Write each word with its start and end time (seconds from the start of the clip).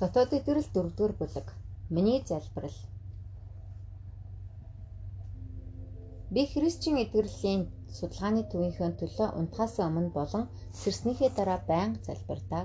Дотоод 0.00 0.32
идрэл 0.32 0.68
дөрөвдүгээр 0.72 1.14
бүлэг. 1.20 1.48
Миний 1.94 2.24
залбирал. 2.24 2.78
Би 6.32 6.42
христчийн 6.48 6.96
эдгэрлийн 7.04 7.62
судалгааны 7.96 8.42
төвийнхөө 8.48 8.90
төлөө 8.96 9.28
унтахаас 9.38 9.76
өмнө 9.84 10.10
болон 10.18 10.44
сэрснийхээ 10.80 11.30
дараа 11.36 11.60
байнга 11.70 12.00
залбирдаг. 12.08 12.64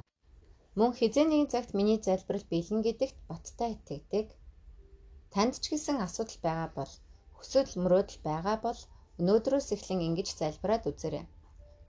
Мөн 0.80 0.92
хизээ 0.96 1.26
нэгэн 1.28 1.52
цагт 1.52 1.72
миний 1.76 2.00
залбирал 2.00 2.46
бэлэн 2.52 2.80
гэдэгт 2.88 3.18
баттай 3.28 3.70
итгэдэг. 3.76 4.28
Танд 5.34 5.54
ч 5.60 5.76
гэсэн 5.76 5.98
асуудал 6.06 6.40
байгаа 6.48 6.70
бол 6.80 6.94
хүсэл 7.36 7.72
мөрөөдөл 7.84 8.20
байгаа 8.24 8.58
бол 8.64 8.80
өнөөдрөөс 9.20 9.68
эхлэн 9.76 10.08
ингэж 10.08 10.28
залбираад 10.40 10.88
үзээрэй. 10.88 11.26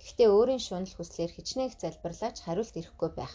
Гэхдээ 0.02 0.28
өөрийн 0.34 0.62
шунал 0.66 0.90
хүслээр 0.96 1.30
хичнээн 1.34 1.68
их 1.70 1.78
залбирлаач 1.78 2.36
хариулт 2.42 2.74
ирэхгүй 2.80 3.10
байх. 3.14 3.34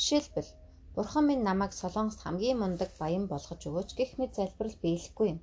Жишээлбэл 0.00 0.50
Бурхан 0.94 1.24
минь 1.26 1.46
намайг 1.48 1.72
Солонгост 1.72 2.20
хамгийн 2.22 2.58
мундаг 2.60 2.90
баян 3.00 3.24
болгож 3.32 3.60
өгөөч 3.68 3.90
гэх 3.98 4.10
мэт 4.20 4.32
залбирал 4.36 4.76
биелэхгүй 4.82 5.28
юм. 5.32 5.40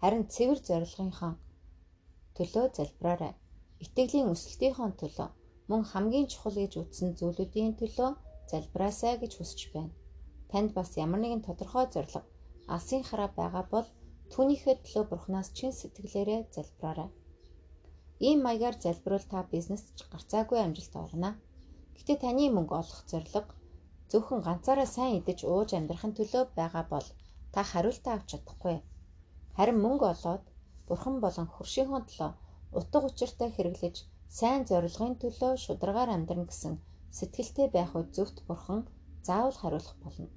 Харин 0.00 0.24
цэвэр 0.34 0.60
зорилгынхоо 0.68 1.32
төлөө 2.36 2.66
залбираарай. 2.78 3.32
Итгэлийн 3.84 4.32
өсөлтийнхөө 4.34 4.88
төлөө 5.00 5.28
мөн 5.70 5.82
хамгийн 5.90 6.26
чухал 6.32 6.56
гэж 6.60 6.72
үзсэн 6.82 7.10
зүйлүүдийн 7.18 7.72
төлөө 7.80 8.10
залбираасай 8.50 9.14
гэж 9.22 9.32
хүсэж 9.36 9.60
байна. 9.74 9.92
Танд 10.50 10.70
бас 10.78 10.90
ямар 11.04 11.20
нэгэн 11.20 11.42
тодорхой 11.44 11.86
зорилго 11.94 12.22
алсын 12.74 13.02
хараа 13.08 13.30
байгаа 13.40 13.64
бол 13.74 13.86
түүнийхээ 14.32 14.76
төлөө 14.84 15.04
Бурханаас 15.10 15.48
чин 15.56 15.72
сэтгэлээрээ 15.76 16.40
залбираарай. 16.54 17.10
Ийм 18.28 18.38
маягаар 18.46 18.76
залбируул 18.84 19.26
та 19.32 19.38
бизнест 19.52 19.86
гарцаагүй 20.12 20.58
амжилт 20.62 20.94
олно. 21.04 21.30
Гэтэ 21.96 22.14
таны 22.24 22.44
мөнгө 22.48 22.74
олох 22.80 23.00
зорилго 23.10 23.42
зөвхөн 24.14 24.40
ганцаараа 24.46 24.88
сайн 24.96 25.12
идэж 25.18 25.38
ууж 25.52 25.70
амьдрахын 25.74 26.14
төлөө 26.14 26.44
байгаа 26.58 26.84
бол 26.94 27.06
та 27.54 27.60
хариултаа 27.70 28.12
авч 28.14 28.26
чадахгүй. 28.30 28.76
Харин 29.56 29.78
мөнгө 29.84 30.06
олоод 30.14 30.44
бурхан 30.88 31.16
болон 31.24 31.48
хөршийнхөө 31.54 32.00
төлөө 32.08 32.30
утга 32.78 32.98
учиртай 33.08 33.50
хэрэглэж 33.52 33.96
сайн 34.38 34.62
зорилгын 34.70 35.14
төлөө 35.22 35.52
шударгаар 35.64 36.10
амьдрна 36.16 36.46
гэсэн 36.50 36.74
сэтгэлтэй 37.18 37.68
байх 37.76 37.90
үед 37.96 38.10
зөвхт 38.16 38.38
бурхан 38.48 38.80
заавал 39.26 39.56
хариулах 39.58 39.96
болно. 40.04 40.28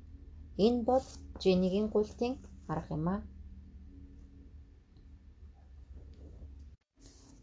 Энэ 0.66 0.81
бол 0.89 1.05
Женигийн 1.42 1.88
гуйлтын 1.94 2.33
арга 2.73 2.94
юм 2.98 3.08
аа. 3.14 3.22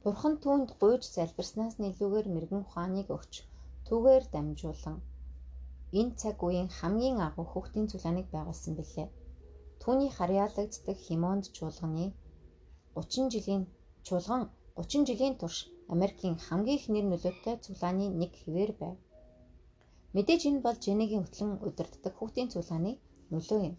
Бурхан 0.03 0.35
түүнд 0.43 0.69
гуйж 0.81 1.03
залбирснаас 1.17 1.75
нийлүүгээр 1.83 2.27
мэрэгэн 2.35 2.63
ухааныг 2.67 3.09
өгч 3.17 3.33
түүгээр 3.87 4.25
дамжуулан 4.35 4.99
энэ 5.93 6.17
цаг 6.21 6.37
үеийн 6.47 6.71
хамгийн 6.79 7.19
агуу 7.27 7.47
хүүхдийн 7.49 7.91
цуглааныг 7.91 8.27
байгуулсан 8.31 8.75
билээ. 8.77 9.09
Түүний 9.83 10.11
харьяалагддаг 10.17 10.99
химонд 11.07 11.45
чуулганы 11.57 12.07
30 12.95 13.33
жилийн 13.35 13.63
чуулган 14.07 14.43
30 14.77 15.09
жилийн 15.09 15.35
турш 15.41 15.59
Америкийн 15.95 16.37
хамгийн 16.47 16.79
их 16.79 16.87
нэр 16.93 17.07
нөлөөтэй 17.09 17.57
цуглааны 17.65 18.07
нэг 18.21 18.33
хэвээр 18.41 18.73
байв. 18.81 18.97
Мэдээж 20.15 20.43
энэ 20.49 20.65
бол 20.67 20.79
Женигийн 20.85 21.25
хөтлөн 21.25 21.53
удирддаг 21.67 22.13
хүүхдийн 22.17 22.53
цуглааны 22.53 22.93
нөлөө 23.33 23.61
юм. 23.69 23.77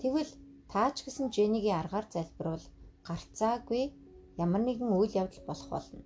Тэгвэл 0.00 0.32
таач 0.72 0.96
гэсэн 1.06 1.26
Женигийн 1.36 1.80
аргаар 1.80 2.06
залбирвал 2.14 2.66
гарцаагүй 3.06 3.84
ямар 4.44 4.62
нэгэн 4.64 4.90
үйл 4.98 5.12
явдал 5.22 5.44
болох 5.48 5.68
болно. 5.74 6.02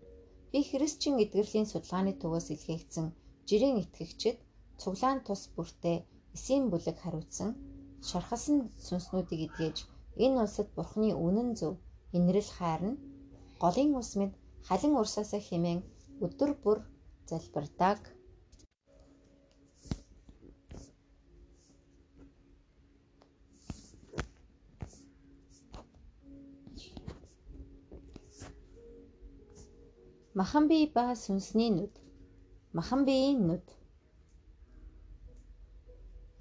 Би 0.52 0.58
христчийн 0.70 1.16
эдгэрлийн 1.24 1.66
судалгааны 1.69 2.12
төвөөс 2.20 2.46
илгээгдсэн 2.55 3.06
жирийн 3.48 3.77
итгэгчид 3.83 4.39
цуглаан 4.80 5.18
тус 5.26 5.42
бүртээ 5.54 5.98
эсийн 6.36 6.64
бүлэг 6.70 6.96
хариуцсан 7.00 7.50
шархалсан 8.08 8.56
сүнснүүдийг 8.86 9.40
эдгэж 9.46 9.76
энэ 10.24 10.38
улсад 10.44 10.68
бурхны 10.76 11.08
үнэн 11.26 11.50
зөв 11.58 11.74
инрэл 12.16 12.50
хайрна 12.58 12.94
голын 13.62 13.90
ус 14.00 14.11
мэд 14.18 14.33
халин 14.68 14.92
урсаасаа 15.00 15.42
химэн 15.48 15.80
өдөр 16.24 16.50
бүр 16.62 16.78
залбирдаг. 17.28 18.00
Махан 30.38 30.64
бие 30.70 30.86
ба 30.94 31.05
сүнсний 31.24 31.70
нүд. 31.74 31.94
Махан 32.77 33.00
биеийн 33.08 33.40
нүд 33.48 33.67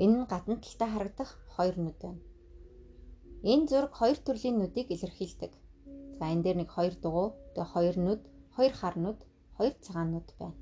Энэ 0.03 0.15
нь 0.19 0.29
гадна 0.31 0.55
талтай 0.63 0.89
харагдах 0.91 1.31
хоёр 1.55 1.75
нүд 1.83 1.97
байна. 2.05 2.23
Энэ 3.51 3.67
зураг 3.69 3.93
хоёр 3.99 4.17
төрлийн 4.25 4.57
нүдийг 4.59 4.87
илэрхийлдэг. 4.95 5.53
За 6.17 6.25
энэ 6.33 6.43
дээр 6.43 6.57
нэг 6.59 6.69
хоёр 6.75 6.95
дугуй, 7.03 7.29
тэгээ 7.53 7.71
хоёр 7.73 7.95
нүд, 8.05 8.21
хоёр 8.55 8.73
хар 8.79 8.95
нүд, 9.03 9.19
хоёр 9.57 9.73
цагаан 9.85 10.09
нүд 10.13 10.29
байна. 10.39 10.57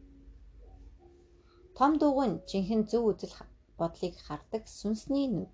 Том 1.77 1.91
дугуй 2.01 2.27
нь 2.31 2.41
жинхэнэ 2.49 2.87
зөв 2.91 3.03
үзэл 3.11 3.35
бодлыг 3.79 4.15
хардаг 4.25 4.63
сүнсний 4.79 5.27
нүд. 5.35 5.53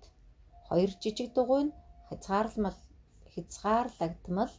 Хоёр 0.68 0.90
жижиг 1.02 1.28
дугуй 1.36 1.62
нь 1.66 1.76
хязгаарламал 2.08 2.78
хязгаарлагдмал 3.32 4.52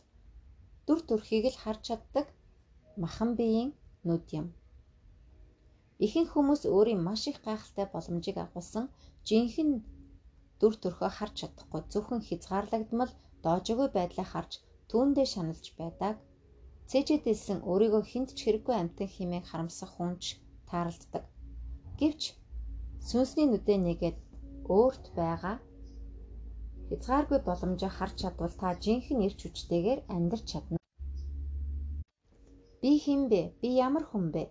дүр 0.85 1.00
төрхийг 1.07 1.45
л 1.53 1.61
харж 1.63 1.81
чаддаг 1.88 2.28
махан 3.01 3.31
биеийн 3.40 3.72
нүд 4.07 4.25
юм. 4.40 4.47
Ихэнх 6.06 6.31
хүмүүс 6.34 6.62
өөрийн 6.75 7.02
маш 7.08 7.22
их 7.31 7.38
гайхалтай 7.47 7.88
боломжийг 7.94 8.38
агуулсан 8.41 8.86
жинхэнэ 9.28 9.78
дүр 10.59 10.74
төрхөө 10.84 11.12
харж 11.18 11.36
чадахгүй 11.40 11.81
зөвхөн 11.94 12.22
хязгаарлагдмал 12.28 13.12
доожоогүй 13.44 13.90
байдлаа 13.97 14.28
харж 14.34 14.52
түүндээ 14.90 15.28
шаналж 15.34 15.66
байдаг. 15.80 16.16
Цэжэдэлсэн 16.90 17.59
өөрийгөө 17.69 18.03
хүнд 18.12 18.30
ч 18.38 18.40
хэрэггүй 18.44 18.75
амтан 18.80 19.09
хэмээн 19.16 19.47
харамсах 19.47 19.91
хүнч 19.96 20.24
тааралддаг. 20.69 21.24
Гэвч 22.00 22.22
сүнсний 23.08 23.47
нүдэ 23.50 23.75
нэгээд 23.88 24.18
өөрт 24.78 25.06
байгаа 25.20 25.56
хязгааргүй 26.90 27.40
боломжоо 27.47 27.91
харж 27.97 28.16
чадвал 28.22 28.56
та 28.62 28.68
жинхэнэ 28.84 29.24
эрч 29.28 29.40
хүчтэйгээр 29.44 30.00
амьдрч 30.16 30.46
чадна. 30.52 30.78
Би 32.81 32.91
хэн 33.03 33.22
бэ? 33.31 33.41
Би 33.62 33.70
ямар 33.88 34.03
хүн 34.08 34.25
бэ? 34.35 34.44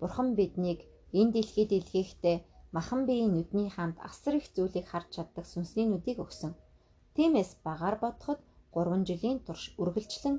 Бурхан 0.00 0.28
биднийг 0.38 0.80
энэ 1.18 1.32
дэлхийд 1.34 1.70
илгээхдээ 1.78 2.36
махан 2.76 3.02
биеийн 3.08 3.32
нүдний 3.34 3.70
хамт 3.76 3.98
асар 4.08 4.34
их 4.40 4.46
зүйлийг 4.54 4.86
харж 4.90 5.08
чаддаг 5.16 5.44
сүнсний 5.48 5.86
нүдийг 5.88 6.18
өгсөн. 6.24 6.52
Тиймээс 7.16 7.50
багаар 7.66 7.96
бодоход 8.04 8.40
3 8.74 9.08
жилийн 9.08 9.38
турш 9.46 9.64
үргэлжлэн 9.82 10.36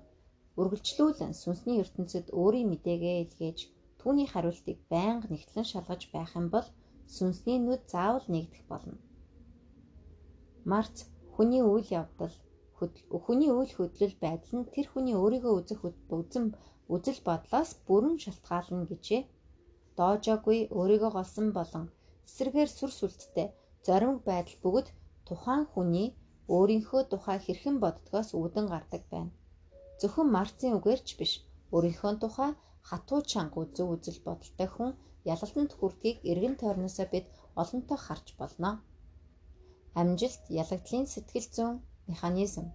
үргэлжлүүлэн 0.59 1.33
сүнсний 1.41 1.77
ертөнцид 1.83 2.27
өөрийн 2.39 2.69
мэдээгээ 2.71 3.17
илгээж 3.23 3.59
түүний 3.99 4.27
хариултыг 4.29 4.77
байнга 4.91 5.27
нэгтлэн 5.31 5.67
шалгаж 5.71 6.01
байх 6.13 6.31
юм 6.39 6.47
бол 6.55 6.67
сүнсний 7.15 7.57
нүд 7.61 7.81
заавал 7.93 8.27
нэгдэх 8.33 8.63
болно. 8.71 8.97
Марц 10.71 10.97
хүний 11.35 11.63
үйл 11.73 11.87
явдал 12.01 12.35
хүний 13.25 13.51
үйл 13.57 13.71
хөдлөл 13.75 14.15
байдал 14.25 14.53
нь 14.59 14.69
тэр 14.73 14.87
хүний 14.91 15.15
өөрийгөө 15.21 15.53
үзэх 15.59 15.81
үзэн 16.17 16.45
үзэл 16.93 17.19
бодлоос 17.27 17.71
бүрэн 17.87 18.15
шалтгаална 18.23 18.85
гэжээ. 18.91 19.21
Доожоогүй 19.99 20.59
өөрийгөө 20.79 21.11
голсон 21.17 21.47
болон 21.57 21.85
эсрэгээр 22.27 22.69
сүр 22.77 22.91
сүлттэй 22.99 23.47
зоримог 23.85 24.19
байдал 24.29 24.57
бүгд 24.63 24.87
тухайн 25.27 25.63
хүний 25.73 26.07
өөрийнхөө 26.55 27.01
тухай 27.11 27.37
хэрхэн 27.41 27.75
боддгоос 27.83 28.29
үүдэн 28.39 28.65
гардаг 28.73 29.03
байна. 29.13 29.31
Зөвхөн 29.99 30.29
Марцын 30.35 30.75
үгээр 30.77 31.01
ч 31.07 31.09
биш 31.19 31.33
өөрийнхөө 31.75 32.13
тухай 32.23 32.51
хатуу 32.89 33.19
чангуу 33.31 33.65
зөв 33.75 33.87
үзэл 33.95 34.19
бодолтой 34.27 34.69
хүн 34.75 34.91
ялалтанд 35.33 35.71
хүрдгийг 35.75 36.17
эргэн 36.31 36.55
тойрноосоо 36.61 37.07
бид 37.13 37.25
олонтоо 37.61 37.97
харж 38.05 38.27
болно. 38.41 38.71
Амжилт 39.99 40.43
ялагдлын 40.61 41.05
сэтгэл 41.13 41.47
зүйн 41.55 41.75
механизм. 42.09 42.65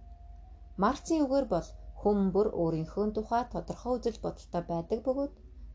Марцын 0.81 1.23
үгээр 1.25 1.47
бол 1.53 1.67
хүн 1.99 2.17
бүр 2.33 2.47
өөрийнхөө 2.61 3.05
тухай 3.15 3.43
тодорхой 3.53 3.93
үзэл 3.97 4.19
бодолтой 4.25 4.63
байдаг 4.71 4.99
бөгөөд 5.05 5.33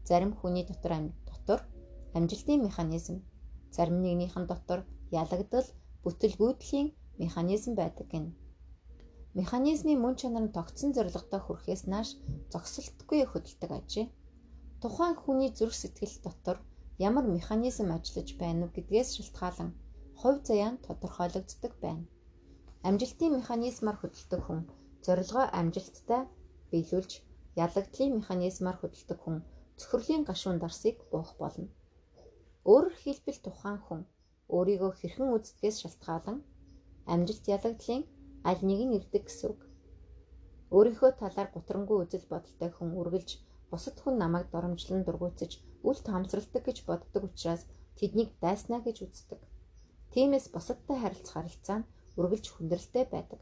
зарим 0.08 0.32
хүний 0.38 0.64
дотор 0.66 0.92
дотор 0.96 1.25
амжилтын 2.16 2.60
механизм 2.68 3.16
зарим 3.74 3.98
нэгнийхэн 4.04 4.44
дотор 4.50 4.80
ялагдал 5.22 5.66
бүтэлгүйтгэлийн 6.02 6.88
механизм 7.22 7.72
байдаг 7.80 8.06
гэнэ. 8.12 8.30
Механизмын 9.38 9.98
мөн 10.04 10.14
чанар 10.20 10.44
нь 10.44 10.54
тогтсон 10.56 10.90
зорилготой 10.96 11.40
хүрэхээс 11.44 11.82
нааш 11.92 12.08
зогсолтгүй 12.52 13.20
хөдөлдөг 13.28 13.70
ажээ. 13.78 14.06
Тухайн 14.80 15.14
хүний 15.22 15.50
зүрх 15.58 15.76
сэтгэл 15.78 16.16
дотор 16.26 16.56
ямар 17.08 17.26
механизм 17.36 17.88
ажиллаж 17.96 18.28
байна 18.42 18.62
уу 18.64 18.74
гэдгээс 18.76 19.10
шалтгаалan 19.16 19.70
хувь 20.20 20.40
заяа 20.48 20.70
нь 20.72 20.82
тодорхойлогддог 20.86 21.72
байна. 21.84 22.04
Амжилтын 22.88 23.36
механизмаар 23.38 23.96
хөдөлдөг 24.00 24.40
хүн 24.44 24.60
зорилгоо 25.04 25.46
амжилттай 25.60 26.22
биелүүлж 26.70 27.12
ялагдлын 27.64 28.12
механизмаар 28.18 28.76
хөдөлдөг 28.80 29.18
хүн 29.22 29.36
цөхрлийн 29.78 30.22
гашуун 30.28 30.58
дарсыг 30.60 30.96
уух 31.16 31.30
болно. 31.42 31.68
Өөрөөр 32.72 32.94
хэлбэл 33.02 33.38
тухайн 33.46 33.78
хүн 33.86 34.00
өөрийгөө 34.56 34.92
хэрхэн 34.98 35.28
үздэгээс 35.36 35.76
шалтгаалan 35.82 36.38
амжилт 37.12 37.44
ялагдлын 37.56 38.02
аль 38.48 38.62
нэг 38.68 38.80
нь 38.86 38.96
ирдэг 38.98 39.22
гэсэн 39.26 39.46
үг. 39.52 39.60
Өөрийнхөө 40.76 41.10
талаар 41.22 41.48
гутрангуй 41.54 41.98
үзэл 42.02 42.26
бодолтой 42.32 42.70
хүн 42.74 42.90
үргэлж 43.00 43.30
бусад 43.70 43.96
хүн 44.02 44.14
намайг 44.22 44.46
доромжлон 44.50 45.02
дургуутсаж 45.04 45.52
үл 45.88 45.98
таамсралдаг 46.08 46.62
гэж 46.66 46.78
боддог 46.88 47.22
учраас 47.28 47.62
тэднийг 47.98 48.30
дайснаа 48.42 48.80
гэж 48.86 48.96
үздэг. 49.06 49.40
Тиймээс 50.12 50.46
бусадтай 50.54 50.96
харилцах 51.00 51.34
харилцаа 51.34 51.78
нь 51.80 51.88
үргэлж 52.18 52.46
хүндрэлтэй 52.50 53.04
байдаг. 53.14 53.40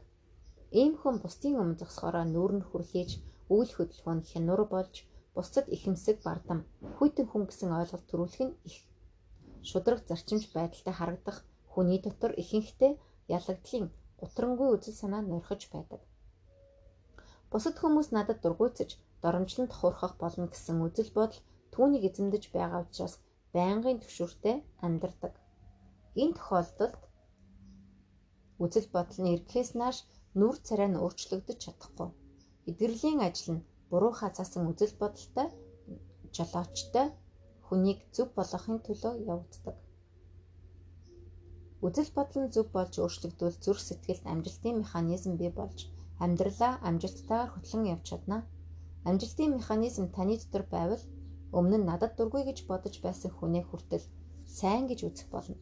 Ийм 0.81 0.93
хүн 1.01 1.15
бусдын 1.23 1.59
өмнө 1.61 1.79
зогсохороо 1.81 2.25
нүүр 2.29 2.51
нь 2.57 2.67
хүрлээж 2.69 3.11
үйл 3.55 3.71
хөдөлгөөнд 3.73 4.25
хянуур 4.31 4.61
болж 4.73 4.95
бусдад 5.35 5.65
ихэмсэг 5.75 6.17
бардам 6.27 6.59
хүйтэн 6.97 7.27
хүн 7.29 7.43
гэсэн 7.49 7.69
ойлголт 7.79 8.05
төрүүлэх 8.09 8.43
нь 8.47 8.57
их. 8.69 8.77
Шудраг 9.69 9.99
зарчимч 10.09 10.43
байдалтай 10.55 10.93
харагдах 10.97 11.37
хүний 11.71 11.99
дотор 12.05 12.31
ихэнхдээ 12.41 12.93
ялагдлын 13.37 13.85
гутрангүй 14.21 14.67
үзэл 14.75 14.99
санаа 15.01 15.21
норхиж 15.25 15.61
байдаг. 15.73 16.01
Бусад 17.51 17.75
хүмүүс 17.79 18.07
надад 18.15 18.39
дургуйцаж 18.41 18.89
доромжлон 19.23 19.67
тохиурхах 19.69 20.13
болно 20.23 20.45
гэсэн 20.53 20.77
үзэл 20.87 21.11
бодол 21.17 21.41
түүнийг 21.73 22.03
эзэмдэж 22.09 22.43
байгаа 22.55 22.79
учраас 22.85 23.15
байнгын 23.55 23.97
төвшөртэй 24.01 24.55
амьдардаг. 24.85 25.33
Энэ 26.21 26.35
тохиолдолд 26.37 27.01
үзэл 28.63 28.87
бодол 28.95 29.19
нь 29.21 29.31
эргэхээс 29.33 29.71
нааш 29.79 29.97
нүр 30.39 30.55
царай 30.65 30.89
нь 30.89 31.01
өөрчлөгдөж 31.03 31.57
чадахгүй. 31.63 32.09
Эдгэрлийн 32.69 33.19
ажил 33.27 33.49
нь 33.55 33.65
буруу 33.89 34.13
хазаасан 34.19 34.63
үзэл 34.71 34.93
бодолтой 35.01 35.47
жолоочтой 36.35 37.07
хүнийг 37.65 37.99
зөв 38.15 38.27
болгохын 38.37 38.77
төлөө 38.85 39.13
явагддаг. 39.31 39.75
Үзэл 41.85 42.09
бодол 42.17 42.41
нь 42.43 42.53
зөв 42.55 42.67
болж 42.75 42.93
өөрчлөгдвөл 43.03 43.57
зүрх 43.63 43.81
сэтгэлд 43.85 44.25
амжилтын 44.33 44.75
механизм 44.83 45.33
бий 45.41 45.51
болж 45.59 45.79
амьдралаа 46.23 46.73
амжилттайгаар 46.87 47.49
хөтлөн 47.51 47.83
явж 47.93 48.05
чадна. 48.09 48.37
Амжилтын 49.09 49.51
механизм 49.59 50.05
таны 50.15 50.35
дотор 50.39 50.63
байвал 50.75 51.03
өмнө 51.57 51.77
нь 51.79 51.87
надад 51.89 52.13
дургүй 52.15 52.43
гэж 52.45 52.59
бодож 52.69 52.95
байсан 53.05 53.31
хүнээ 53.33 53.63
хүртэл 53.67 54.05
сайн 54.57 54.83
гэж 54.89 54.99
үзэх 55.07 55.27
болно. 55.35 55.57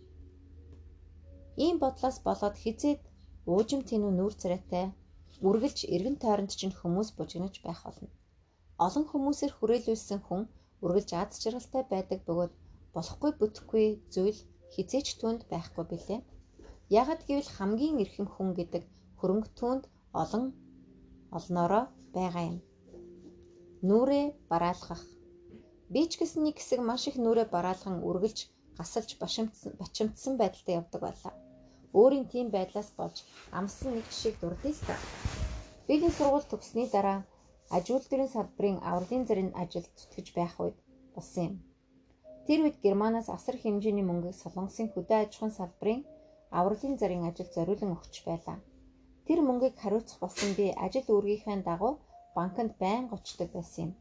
Ийм 1.66 1.76
бодлоос 1.84 2.18
болоод 2.28 2.56
хизээд 2.64 3.02
уужим 3.52 3.82
тэнүү 3.90 4.12
нүүр 4.16 4.34
царайтай 4.42 4.86
үргэлж 5.48 5.80
эргэн 5.96 6.18
тойронд 6.24 6.52
чинь 6.60 6.78
хүмүүс 6.80 7.10
бужигнаж 7.18 7.56
байх 7.66 7.80
болно. 7.86 8.10
Олон 8.86 9.06
хүмүүсээр 9.12 9.54
хүрээлүүлсэн 9.56 10.20
хүн 10.28 10.42
үргэлж 10.84 11.10
аз 11.22 11.40
жаргалтай 11.44 11.84
байдаг 11.94 12.20
бөгөөд 12.28 12.54
болохгүй 12.96 13.32
бүтэхгүй 13.40 13.88
зүйл 14.14 14.40
хизээч 14.74 15.08
түнд 15.22 15.42
байхгүй 15.52 15.86
билээ. 15.92 16.22
Ягд 17.02 17.22
гэвэл 17.28 17.50
хамгийн 17.58 17.98
эрхэм 18.04 18.28
хүн 18.32 18.50
гэдэг 18.60 18.84
хөрөнгө 19.20 19.50
түнд 19.60 19.84
олон 20.22 20.46
олноороо 21.38 21.84
байгаа 22.16 22.44
юм. 22.52 22.58
Нүрээ 23.88 24.26
бараалгах. 24.52 25.04
Би 25.94 26.02
ч 26.10 26.12
гэсэн 26.20 26.42
нэг 26.44 26.56
хэсэг 26.60 26.80
маш 26.90 27.04
их 27.10 27.18
нүрээ 27.20 27.48
бараалган 27.56 27.98
үргэлж 28.10 28.40
гасалж 28.78 29.10
бачимдсан 29.82 30.34
байдалтай 30.38 30.74
явдаг 30.80 31.02
байлаа. 31.04 31.34
Өөрийн 32.00 32.28
тийм 32.34 32.48
байдлаас 32.52 32.90
болж 33.00 33.18
амсан 33.60 33.90
нэг 33.96 34.06
жишээг 34.12 34.36
дурдъя 34.42 34.74
л 34.74 34.86
та. 34.88 34.96
Биеийн 35.88 36.14
сургууль 36.18 36.50
төгссөний 36.50 36.90
дараа 36.90 37.20
аж 37.76 37.86
үйлдвэрийн 37.94 38.34
салбарын 38.36 38.80
авралын 38.90 39.24
зарим 39.30 39.50
ажилд 39.62 39.92
зүтгэж 40.00 40.28
байх 40.38 40.54
үед 40.64 40.78
болсон 41.16 41.44
юм. 41.48 41.56
Тэр 42.48 42.60
үед 42.64 42.78
Германаас 42.86 43.28
асар 43.30 43.56
хэмжээний 43.60 44.06
мөнгөийг 44.08 44.38
Солонгосын 44.40 44.88
хөдөө 44.92 45.18
аж 45.24 45.32
ахуйн 45.36 45.54
салбарын 45.56 46.02
авралын 46.60 46.96
зарим 47.02 47.24
ажилд 47.30 47.52
зориулан 47.56 47.96
өгч 47.96 48.16
байлаа. 48.28 48.58
Тэр 49.26 49.40
мөнгийг 49.48 49.76
хариуцах 49.80 50.20
болсон 50.22 50.50
би 50.60 50.66
ажил 50.86 51.08
үүргийнхээ 51.08 51.64
дагуу 51.64 51.94
банкнд 52.36 52.74
байнга 52.84 53.16
очдог 53.16 53.50
байсан 53.54 53.82
юм. 53.86 53.92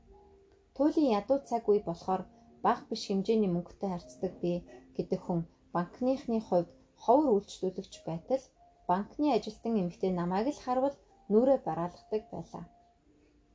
Туйлын 0.75 1.13
ядуу 1.19 1.39
цаг 1.49 1.63
үе 1.71 1.81
болохоор 1.87 2.23
бага 2.65 2.83
биш 2.91 3.03
хэмжээний 3.07 3.51
мөнгөтэй 3.53 3.91
харцдаг 3.93 4.33
би 4.43 4.53
гэдэг 4.97 5.21
хүн 5.23 5.41
банкныхны 5.75 6.39
хувьд 6.49 6.71
ховор 7.05 7.29
үйлчлүүлэгч 7.35 7.95
байтал 8.09 8.43
банкны 8.91 9.27
ажилтан 9.37 9.75
эмэгтэй 9.81 10.11
намайг 10.11 10.47
л 10.51 10.65
харвал 10.65 10.97
нүрээ 11.31 11.59
бараалгадаг 11.67 12.23
байлаа. 12.35 12.65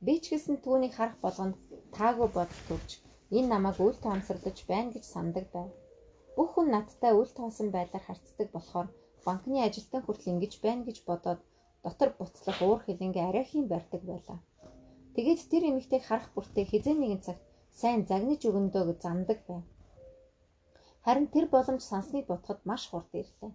Би 0.04 0.14
ч 0.22 0.24
гэсэн 0.30 0.56
түүнийг 0.64 0.94
харах 0.94 1.18
болгонд 1.24 1.56
таагүй 1.96 2.28
бодол 2.36 2.62
төрж 2.68 2.90
энэ 3.36 3.50
намайг 3.52 3.78
үл 3.86 3.98
таамсарлаж 4.04 4.58
байна 4.70 4.90
гэж 4.94 5.04
сандаг 5.14 5.46
байв. 5.54 5.70
Бүх 6.36 6.48
хүн 6.54 6.68
надтай 6.70 7.12
үл 7.20 7.30
тоосон 7.38 7.68
байдлаар 7.74 8.04
харцдаг 8.06 8.48
болохоор 8.52 8.88
банкны 9.26 9.58
ажилтан 9.66 10.02
хүртэл 10.04 10.32
ингэж 10.32 10.52
байна 10.64 10.82
гэж 10.88 10.98
бодоод 11.08 11.40
дотор 11.84 12.10
буцлах 12.18 12.58
уур 12.62 12.80
хилэнгээ 12.86 13.24
арайхийн 13.28 13.66
барьдаг 13.72 14.02
байлаа. 14.10 14.38
Тэгээд 15.14 15.40
тэр 15.50 15.62
эмэгтэйг 15.70 16.02
харах 16.06 16.30
бүртээ 16.34 16.64
хизээ 16.70 16.96
нэгэн 16.98 17.20
цагт 17.26 17.42
сайн 17.80 18.00
загнаж 18.10 18.40
өгөндөө 18.48 18.84
гэж 18.86 18.98
замдаг 19.02 19.38
байв. 19.48 19.64
Харин 21.04 21.26
тэр 21.34 21.46
боломж 21.54 21.82
сансныг 21.82 22.24
бодоход 22.30 22.60
маш 22.70 22.82
хурд 22.86 23.10
ирлээ. 23.20 23.52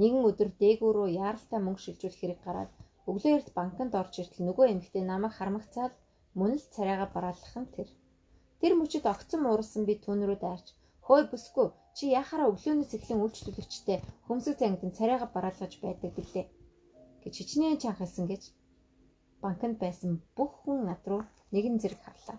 Нэгэн 0.00 0.22
өдөр 0.28 0.48
дээгүүр 0.60 0.94
рүү 0.96 1.08
яаралтай 1.24 1.60
мөнгө 1.62 1.82
шилжүүлэх 1.84 2.20
хэрэг 2.20 2.40
гараад 2.44 2.72
өглөө 3.10 3.32
эрт 3.36 3.48
банкнд 3.58 3.92
орж 4.00 4.14
иртэл 4.22 4.46
нөгөө 4.48 4.66
эмэгтэй 4.72 5.04
намайг 5.06 5.34
хармагцаад 5.36 5.92
мөн 6.38 6.52
л 6.58 6.64
царайгаа 6.74 7.08
бараалах 7.14 7.56
нь 7.62 7.72
тэр. 7.76 7.88
Тэр 8.60 8.72
мөчөд 8.80 9.04
огцон 9.12 9.42
уурсан 9.46 9.82
би 9.88 9.94
түүн 10.04 10.20
рүү 10.26 10.38
дайрч 10.44 10.66
хөөе 11.06 11.24
бүсгүй 11.30 11.68
чи 11.96 12.04
яхаараа 12.20 12.48
өглөөнөөс 12.52 12.92
эхлэн 12.96 13.22
үйлчлүүлэгчтэй 13.22 13.98
хөмсөг 14.26 14.54
зангид 14.58 14.96
царайгаа 14.98 15.28
бараалгаж 15.34 15.72
байдаг 15.82 16.10
билээ 16.14 16.46
гэж 17.22 17.34
хичнээн 17.38 17.82
чанхалсан 17.82 18.26
гэж 18.30 18.42
банкнд 19.42 19.76
байсан 19.84 20.10
бүх 20.36 20.52
хүн 20.62 20.78
над 20.88 21.02
руу 21.10 21.22
нэгэн 21.52 21.76
зэрэг 21.82 22.00
харлаа. 22.02 22.38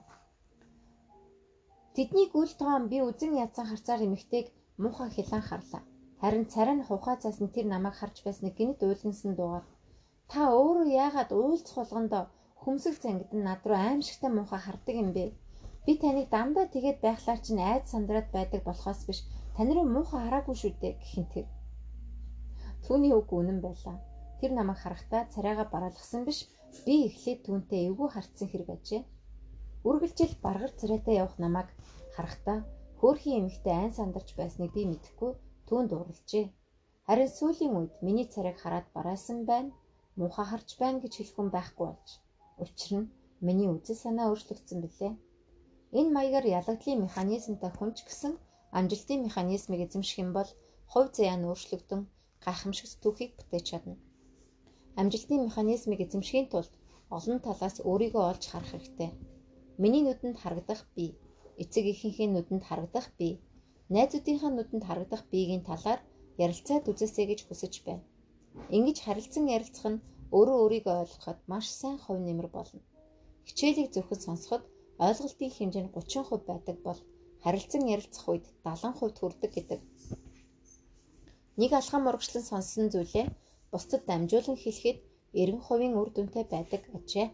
Тэдний 1.96 2.28
гүйл 2.34 2.54
тоон 2.62 2.84
би 2.92 2.98
үзэн 3.10 3.38
ядсан 3.46 3.66
харцаар 3.68 4.02
эмэгтэйг 4.08 4.48
муухай 4.82 5.10
хилан 5.14 5.44
харлаа. 5.46 5.84
Харин 6.22 6.46
царай 6.54 6.76
нь 6.78 6.88
хухаа 6.88 7.16
цаас 7.22 7.38
нь 7.44 7.54
тэр 7.56 7.66
намайг 7.70 7.96
харж 8.00 8.18
байсныг 8.26 8.54
гинт 8.58 8.80
уйлгансан 8.82 9.32
дуугаар 9.36 9.66
та 10.34 10.50
өөрөө 10.50 10.88
яагаад 11.06 11.30
уйлцх 11.30 11.78
болгондоо 11.78 12.24
хөмсөг 12.64 12.96
зангид 13.04 13.32
нь 13.38 13.46
над 13.46 13.62
руу 13.70 13.78
аимшигтай 13.78 14.32
муухай 14.34 14.62
хардаг 14.66 14.96
юм 15.04 15.10
бэ? 15.14 15.26
Би 15.86 15.94
таныг 16.02 16.28
дандаа 16.34 16.66
тэгээд 16.74 16.98
байхлаар 17.06 17.40
чинь 17.46 17.62
айд 17.62 17.86
сандраад 17.94 18.28
байдаг 18.34 18.62
болохоос 18.66 19.02
биш 19.08 19.20
тань 19.56 19.74
руу 19.76 19.86
муухай 19.86 20.22
хараагүй 20.24 20.56
шүү 20.58 20.74
дээ 20.82 20.94
гэхин 21.02 21.26
тэр. 21.34 21.48
Түүний 22.86 23.14
үг 23.20 23.30
үнэн 23.30 23.60
байлаа. 23.62 23.98
Тэр 24.40 24.52
намайг 24.58 24.80
харахтаа 24.82 25.22
царайгаа 25.34 25.68
бараалгасан 25.70 26.26
биш 26.26 26.40
би 26.86 26.96
эхлээд 27.08 27.40
түүнтэй 27.46 27.82
эвгүй 27.88 28.10
харцсан 28.12 28.48
хэрэг 28.50 28.70
ажээ. 28.76 29.02
Үргэлжил 29.88 30.34
баргар 30.46 30.74
царайтай 30.80 31.16
явах 31.22 31.38
намайг 31.38 31.70
харахтаа 32.16 32.58
хөөрхийн 33.00 33.38
эмэгтэй 33.40 33.76
айн 33.78 33.94
сандарч 33.94 34.30
байсныг 34.40 34.74
би 34.74 34.82
мэдэхгүй 34.90 35.32
түүнд 35.68 35.92
уралжээ. 35.94 36.46
Харин 37.08 37.30
сүүлийн 37.38 37.74
үед 37.78 37.94
миний 38.02 38.28
царайг 38.34 38.58
хараад 38.60 38.88
бараасан 38.98 39.46
байна. 39.46 39.72
Муухай 40.20 40.46
харж 40.50 40.70
байна 40.82 41.02
гэж 41.02 41.14
хэлэх 41.16 41.36
хүн 41.36 41.50
байхгүй 41.54 41.86
болж. 41.90 42.10
Учир 42.64 42.92
нь 43.00 43.12
миний 43.46 43.70
үзэл 43.76 44.04
санаа 44.04 44.30
өөрчлөгдсөн 44.30 44.80
билээ. 44.82 45.14
Энэ 46.00 46.14
маягаар 46.16 46.46
ялагдлын 46.60 47.04
механизмтай 47.06 47.72
хүнч 47.74 47.98
гисэн 48.08 48.34
амжилтын 48.78 49.20
механизмыг 49.28 49.80
эзэмших 49.86 50.18
юм 50.24 50.30
бол 50.38 50.50
хувь 50.92 51.10
заяа 51.18 51.38
нь 51.38 51.48
өөрчлөгдөн 51.50 52.02
гайхамшиг 52.46 52.90
түүхийг 53.04 53.32
бүтээж 53.36 53.66
чадна. 53.70 53.96
Амжилтын 55.00 55.42
механизмыг 55.48 56.00
эзэмшихийн 56.06 56.48
тулд 56.54 56.74
олон 57.18 57.40
талаас 57.46 57.78
өөрийгөө 57.90 58.24
олж 58.32 58.44
харах 58.50 58.72
хэрэгтэй. 58.72 59.10
Миний 59.82 60.04
нүдэнд 60.06 60.38
харагдах 60.44 60.82
би, 60.96 61.06
эцэг 61.62 61.86
эхийнхээ 61.94 62.30
нүдэнд 62.32 62.64
харагдах 62.70 63.08
би, 63.20 63.30
найзуудынхаа 63.94 64.52
нүдэнд 64.54 64.84
харагдах 64.88 65.24
биеийн 65.32 65.64
талаар 65.70 66.00
ярилцаад 66.44 66.86
үзээсэй 66.92 67.26
гэж 67.30 67.40
хүсэж 67.46 67.74
байна. 67.86 68.06
Ингэж 68.76 68.98
харилцан 69.06 69.46
ярилцах 69.58 69.88
нь 69.92 70.04
өөрөө 70.38 70.58
өөрийгөө 70.64 70.96
ойлгоход 71.04 71.40
маш 71.52 71.66
сайн 71.80 71.98
хувь 72.02 72.22
нэмэр 72.26 72.48
болно. 72.58 72.82
Хичээлийг 73.48 73.90
зөвхөн 73.94 74.22
сонсоход 74.24 74.64
ойлголтын 75.06 75.52
хэмжээ 75.54 75.84
нь 75.86 75.94
30% 75.94 76.50
байдаг 76.50 76.78
бол 76.88 77.00
харилцан 77.44 77.84
ярилцах 77.96 78.26
үед 78.32 78.46
70% 78.64 79.20
хүрдэг 79.20 79.52
гэдэг. 79.54 79.82
Нэг 81.62 81.72
алхам 81.80 82.04
урагшлан 82.10 82.46
сонссон 82.48 82.88
зүйлээ 82.94 83.26
бусдад 83.72 84.02
дамжуулан 84.10 84.58
хэлэхэд 84.60 84.98
90% 85.34 86.00
үр 86.02 86.10
дүнтэй 86.14 86.46
байдаг 86.54 86.82
ажээ. 86.98 87.28